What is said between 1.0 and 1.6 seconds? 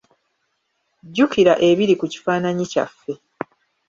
Jjukira